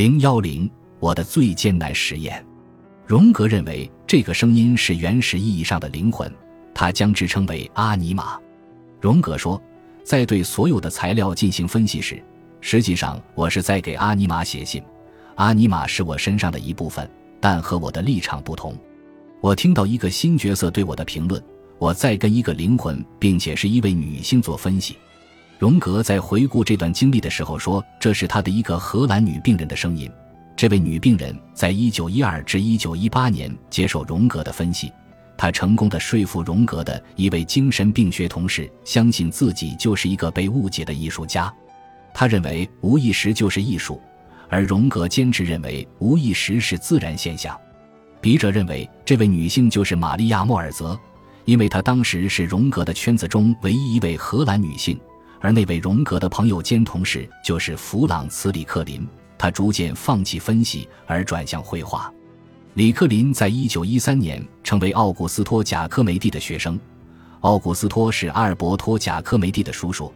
[0.00, 0.66] 零幺零，
[0.98, 2.42] 我的最艰难实验。
[3.04, 6.34] 荣格认为这个声音是原始意义上的灵魂，
[6.72, 8.40] 他将之称为阿尼玛。
[8.98, 9.62] 荣格说，
[10.02, 12.18] 在对所有的材料进行分析时，
[12.62, 14.82] 实际上我是在给阿尼玛写信。
[15.34, 17.06] 阿尼玛是我身上的一部分，
[17.38, 18.74] 但和我的立场不同。
[19.42, 21.44] 我听到一个新角色对我的评论，
[21.78, 24.96] 我在跟一个灵魂，并且是一位女性做分析。
[25.60, 30.10] 荣格在回顾这段经历的时候说：“这是他的一个荷兰女病人的声音。
[30.56, 34.90] 这位女病人在1912至1918年接受荣格的分析，
[35.36, 41.52] 她成功的说服荣格的一位精神病学同事相信自己就是一个被误解的艺术家。
[42.14, 44.00] 他认为无意识就是艺术，
[44.48, 47.54] 而荣格坚持认为无意识是自然现象。
[48.18, 50.98] 笔者认为这位女性就是玛利亚·莫尔泽，
[51.44, 54.98] 因为她当时是荣格的圈子中唯一一位荷兰女性。”
[55.40, 59.06] 而那位荣格的朋友兼同事就是弗朗茨·里克林，
[59.38, 62.12] 他逐渐放弃分析而转向绘画。
[62.74, 66.78] 里克林在一九一三年成为奥古斯托·贾科梅蒂的学生。
[67.40, 70.12] 奥古斯托是阿尔伯托·贾科梅蒂的叔叔，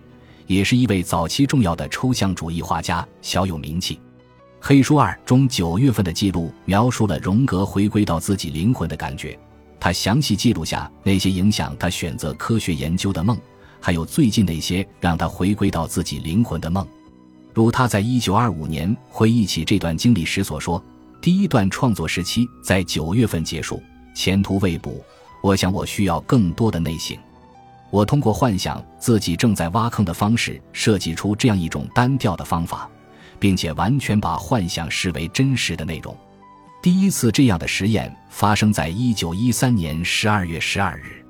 [0.47, 3.95] 也是一位早期重要的抽象主义画家，小有名气。
[4.61, 9.39] 《黑书二》中九月份的记录描述了荣格回归到自己灵魂的感觉，
[9.81, 13.39] 他详细记录下那些影响他选择科学研究的梦。
[13.85, 16.89] 还有最近那些让他回归到自己灵魂的梦，
[17.53, 20.83] 如他在一九二五年回忆起这段经历时所说
[21.21, 23.83] ：“第一段创作时期在九月份结束，
[24.15, 25.05] 前途未卜。
[25.43, 27.15] 我想我需要更多的内省。
[27.91, 32.89] 我通过幻想自己正在挖坑的方式设计出这样一种单调的方法，
[33.39, 36.17] 并且完全把幻想视为真实的内容。
[36.83, 41.23] 第一次这样的实验发生在一九一三年十二月十二日，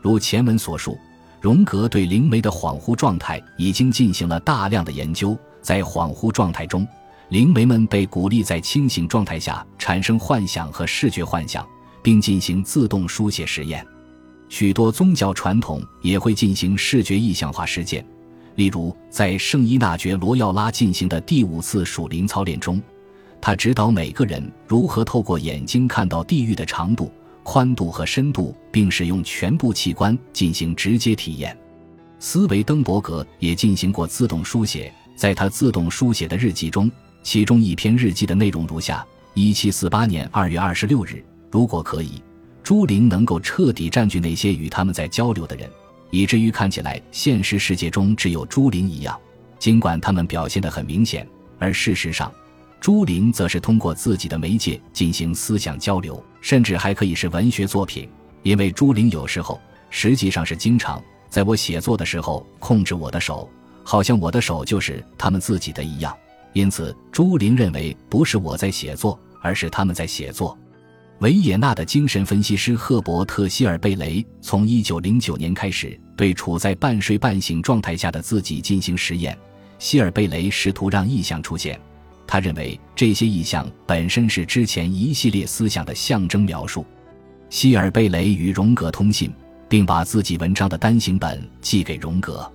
[0.00, 0.98] 如前文所述。”
[1.42, 5.36] 荣格对灵媒的恍惚状态已经进行了大量的研究。
[5.60, 6.86] 在恍惚状态中，
[7.30, 11.66] 灵媒们被鼓励在清醒状态下产生幻想和视觉幻想，
[12.00, 13.84] 并进行自动书写实验。
[14.48, 18.06] 许多宗教传统也会进行视觉意象化实践，
[18.54, 22.80] 例如在圣伊纳爵罗耀拉进行的第五次属灵操练中，
[23.40, 27.10] 他指导每个人如何透过眼睛看到地狱的长度。
[27.42, 31.56] 宽度和深度，并使用全部器官进行直接体验。
[32.18, 36.90] 斯维登伯格也进行过自动书写，在他自动书写的日记中，
[37.22, 39.04] 其中一篇日记的内容如下：
[39.34, 42.22] 一七四八年二月二十六日，如果可以，
[42.62, 45.68] 朱琳能够彻底占据那些与他们在交流的人，
[46.10, 49.18] 以至于看起来现实世界中只有朱琳一样，
[49.58, 51.26] 尽管他们表现得很明显，
[51.58, 52.32] 而事实上。
[52.82, 58.08] 朱琳则是通过自己的媒介进行思想交流，甚至还可以是文学作品，
[58.42, 61.00] 因为朱琳有时候实际上是经常
[61.30, 63.48] 在我写作的时候控制我的手，
[63.84, 66.12] 好像我的手就是他们自己的一样。
[66.54, 70.58] 因此，朱琳认为不是我在写作，而是他们在写作。
[71.20, 79.38] 维也纳的精神分析师赫伯特·希尔贝雷从1909年开始对处在半睡半醒状态下的自己进行实验。
[79.78, 81.80] 希尔贝雷试图让意象出现。
[82.26, 86.84] 他认为这些意象本身是之前一系列思想的象征描述。
[87.50, 89.30] 希尔贝雷与荣格通信，
[89.68, 92.50] 并把自己文章的单行本寄给荣格。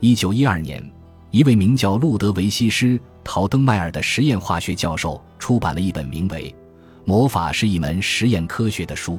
[0.00, 0.82] 一九一二年，
[1.30, 6.50] 一位名叫路德维希施陶登迈尔的实验化学教授出版了一本名为
[7.04, 9.18] 《魔法是一门实验科学》的书。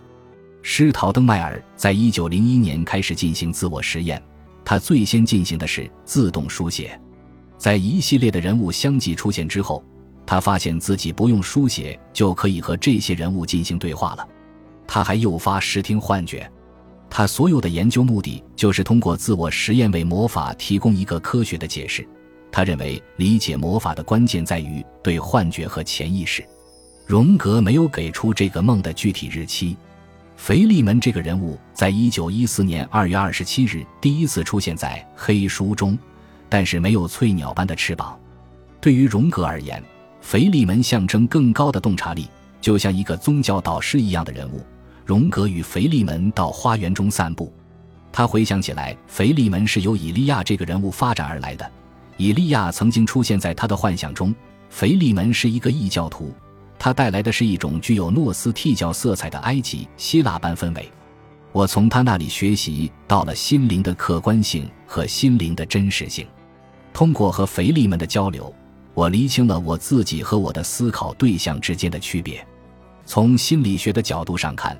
[0.63, 4.21] 施陶登迈尔在一九零一年开始进行自我实验，
[4.63, 7.00] 他最先进行的是自动书写。
[7.61, 9.83] 在一系列的人物相继出现之后。
[10.25, 14.25] 他发现自己不用书写就可以和这些人物进行对话了。
[14.87, 16.49] 他还诱发视听幻觉。
[17.09, 22.07] 他所有的研究目的就是通过自我实验为魔法提供一个科学的解释。
[22.49, 26.41] 他认为理解魔法的关键在于对幻觉和潜意识。
[27.05, 29.75] 荣格没有给出这个梦的具体日期。
[30.37, 35.99] 腓利门这个人物在一九一四年二月二十七日第一次出现在黑书中，
[36.51, 38.15] 但是没有翠鸟般的翅膀。
[38.79, 39.81] 对于荣格而言。
[40.23, 42.27] 腓利门象征更高的洞察力，
[42.61, 44.61] 就像一个宗教导师一样的人物。
[45.03, 47.51] 荣格与腓利门到花园中散步，
[48.11, 51.69] 他回想起来，腓利门是由以利亚这个人物发展而来的。
[52.17, 54.33] 以利亚曾经出现在他的幻想中。
[54.69, 56.31] 腓利门是一个异教徒，
[56.77, 60.87] 他带来的是一种具有诺斯替教色彩的埃及希腊般氛围。
[61.51, 66.27] 我从他那里学习到了心灵的客观性和心灵的真实性。
[66.93, 68.53] 通过和腓力门的交流。
[68.93, 72.45] 我厘清了我自己和我的思考对象之间的区别。
[73.05, 74.77] 从心理学的角度上看，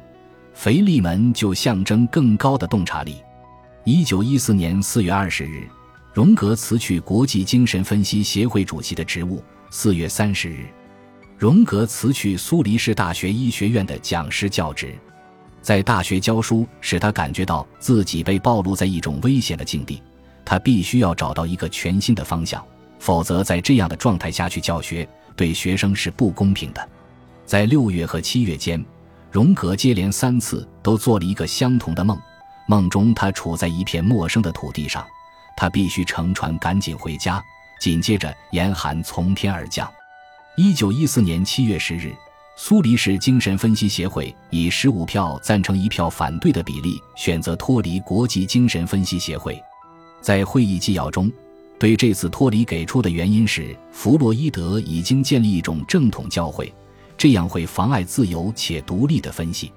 [0.54, 3.16] 腓力门就象征更高的洞察力。
[3.86, 5.68] 一九一四年四月二十日，
[6.14, 9.42] 荣格辞去国际精神分析协会主席的职务。
[9.70, 10.68] 四月三十日，
[11.38, 14.94] 荣格辞去苏黎世大学医学院的讲师教职，
[15.62, 20.04] 在大学教书使他感觉到自己被暴露在一种危险的境地，
[20.44, 22.64] 他必须要找到一个全新的方向，
[23.00, 26.90] 否则在这样的状态下去教学，对学生是不公平的。
[27.46, 28.84] 在六月和七月间，
[29.32, 32.18] 荣格接连三次都做了一个相同的梦，
[32.68, 35.06] 梦中他处在一片陌生的土地上，
[35.58, 37.44] 他必须乘船赶紧回家。
[37.80, 39.92] 紧接着，严寒从天而降。
[40.56, 42.14] 一九一四年七月十日，
[42.56, 49.60] 苏黎世精神分析协会以十五票赞成、一票反对的比例选择脱离国际精神分析协会。
[50.22, 51.32] 在会议纪要中，
[51.80, 56.72] 对这次脱离给出的原因是弗洛伊德已经建立一种正统教会，
[57.18, 59.72] 这样会妨碍自由且独立的分析。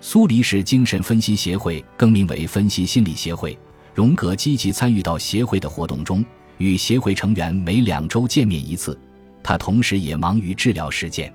[0.00, 3.58] 苏黎世精神分析协会更名为分析心理协会。
[3.94, 6.24] 荣格积极参与到协会的活动中。
[6.58, 8.98] 与协会成员每两周见面一次，
[9.42, 11.34] 他同时也忙于治疗实践。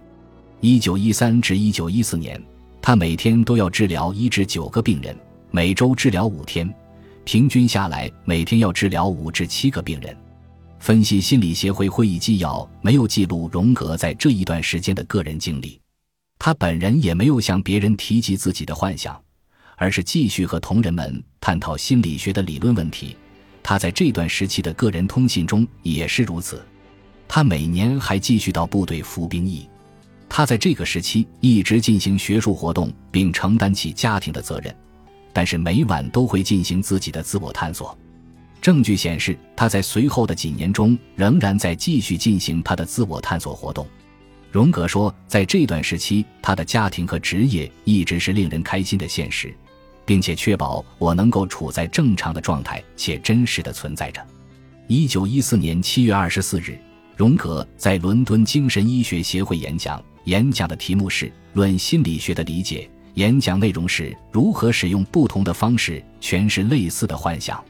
[0.61, 2.39] 一九一三至一九一四年，
[2.79, 5.17] 他每天都要治疗一至九个病人，
[5.49, 6.71] 每周治疗五天，
[7.25, 10.15] 平均下来每天要治疗五至七个病人。
[10.79, 15.81] 分析心理协会会议纪要没有记录荣格在这一段时间的个人经历，
[16.37, 19.19] 他本人也没有向别人提及自己的幻想，
[19.75, 23.17] 而是继续和同仁们探讨心理学的理论问题。
[23.63, 26.63] 他在这段时期的个人通信中也是如此。
[27.27, 29.67] 他每年还继续到部队服兵役。
[30.29, 34.75] 他在这个时期一直进行学术活动，并承担起家庭的责任，
[35.35, 37.95] 但是每晚都会进行自己的自我探索。
[38.61, 43.85] 证据显示，他在随后的几年中仍然在继续进行他的自我探索活动。
[44.49, 49.53] 荣格说，在这段时期，他的家庭和职业一直是令人开心的现实。
[50.05, 54.25] 并且确保我能够处在正常的状态且真实的存在着。
[54.87, 56.77] 一九一四年七月二十四日，
[57.17, 67.63] 荣格在伦敦精神医学协会演讲，演讲的题目是《论心理学的理解》，演讲内容是如何使用不同的方式诠释类似的幻想。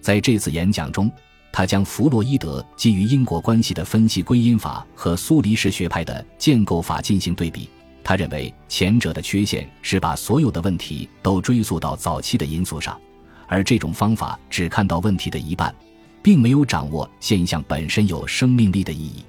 [0.00, 1.10] 在这次演讲中，
[1.52, 7.68] 他将弗洛伊德基于因果关系的分析归因法和苏黎世学派的建构法进行对比。
[8.02, 12.98] 他认为前者的缺陷是把所有的问题都追溯到早期的因素上，
[13.46, 15.72] 而这种方法只看到问题的一半，
[16.20, 19.24] 并没有掌握现象本身有生命力的意义。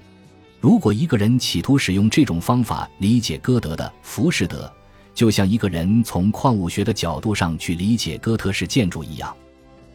[0.59, 4.65] 如果一个人企图使用这种方法理解歌德的《浮士德》，
[5.13, 9.35] 就像一个人从矿物学的角度上去理解哥特式建筑一样，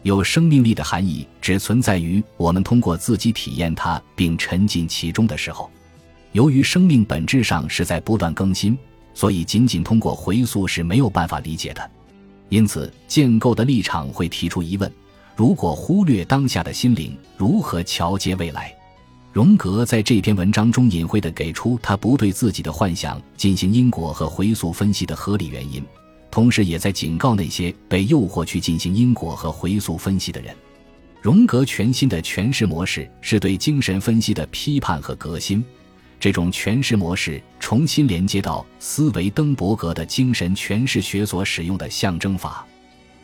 [0.02, 5.70] 有生命力的含义只存在于我们通过自己体验它并沉浸其中的时候。
[6.32, 8.76] 由于生命本质上是在不断更新，
[9.14, 11.90] 所以仅仅通过回溯是没有办法理解的。
[12.50, 14.92] 因此，建构的立场会提出疑问：
[15.34, 18.72] 如果忽略当下的心灵，如何桥接未来？
[19.37, 25.85] 荣格在这篇文章中隐晦地给出他不对自己的幻想进行因果和回溯分析的合理原因，
[26.31, 30.56] 同时也在警告那些被诱惑去进行因果和回溯分析的人。
[31.21, 35.62] 荣格全新的诠释模式是对精神分析的批判和革新。
[36.19, 42.67] 这种诠释模式重新连接到斯维登伯格的精神诠释学所使用的象征法。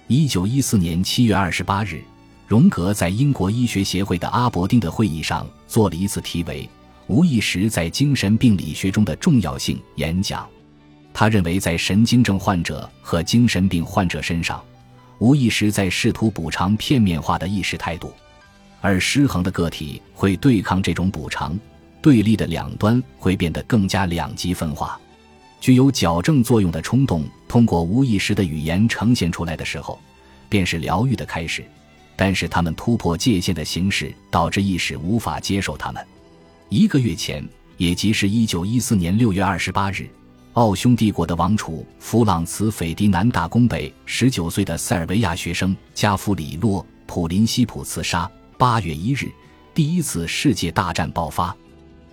[0.08, 2.02] 一九一四年七月二十八日，
[2.52, 6.68] 荣格在英国医学协会的阿伯丁的会议上做了一次题为
[7.08, 10.46] “无意识在精神病理学中的重要性”演讲。
[11.14, 14.62] 他认为，在神经症患者和精神病患者身上，
[15.18, 18.12] 无意识在试图补偿片面化的意识态度，
[18.82, 21.58] 而失衡的个体会对抗这种补偿。
[22.02, 25.00] 对立的两端会变得更加两极分化，
[25.58, 29.98] 具有矫正作用的冲动通过无意识的语言呈现出来的时候，
[30.50, 31.64] 便是疗愈的开始。
[32.16, 36.04] 但是他们突破界限的形式导致意识无法接受他们。
[36.68, 40.08] 一个月前，也即是一九一四年六月二十八日，
[40.54, 48.30] 奥匈帝国的王储弗朗茨·斐迪南大公被十九岁的塞尔维亚学生加夫里洛·普林西普刺杀。
[48.56, 49.30] 八月一日，
[49.74, 51.54] 第一次世界大战爆发。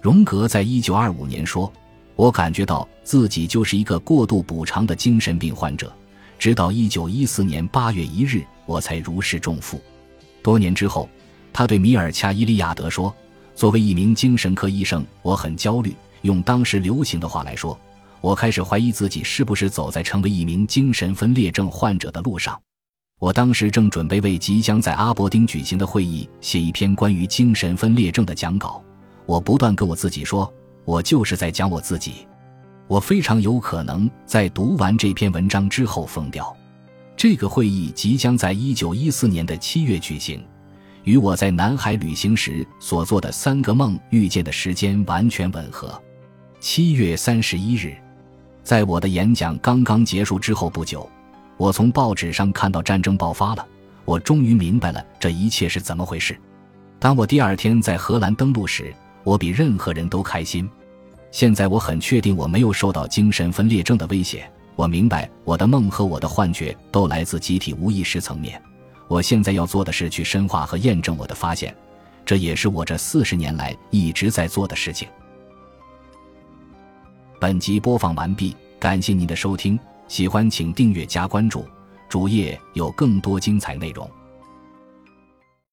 [0.01, 1.71] 荣格在一九二五年说
[2.15, 5.93] ：“我感觉到自己就是一个过度补偿的精神病患者。”
[6.39, 9.81] 直到一九一四年八月一日，我才如释重负。
[10.43, 11.09] 多年之后，
[11.51, 13.11] 他对米尔恰伊利亚德说
[13.55, 15.95] ：“作为一名精神科医生，我很焦虑。
[16.21, 17.75] 用当时流行的话来说，
[18.21, 22.61] 我开始怀疑自己是不是走在成为一名精神分裂症患者的路上。
[23.17, 28.83] 我当时正准备为即将在阿伯丁举行的会议写一篇关于精神分裂症的讲稿。”
[29.25, 30.53] 我不断跟我自己说，
[30.85, 32.27] 我就是在讲我自己。
[32.87, 36.55] 我非常有可能在读完这篇文章之后疯掉。
[37.19, 40.41] 这个会议即将在一九一四年的七月举行，
[41.03, 46.01] 与我在南海旅行时所做的三个梦遇见的时间完全吻合。
[46.61, 47.93] 七月三十一日，
[48.63, 51.09] 在我的演讲刚刚结束之后不久，
[51.57, 53.67] 我从报纸上看到战争爆发了。
[54.05, 56.39] 我终于明白了这一切是怎么回事。
[56.99, 58.95] 当我第二天在荷兰登陆时，
[59.25, 60.69] 我比任何人都开心。
[61.31, 64.49] 现在我很确定我没有受到精神分裂症的威胁。
[64.79, 68.61] 我明白我的梦和我的幻觉都来自集体无意识层面。
[69.09, 71.75] 我现在要做的是去深化和验证我的发现，
[72.25, 75.05] 这也是我这四十年来一直在做的事情。
[77.41, 81.65] 本集播放完毕，感谢您的收听，喜欢请订阅加关注，
[82.07, 84.09] 主页有更多精彩内容。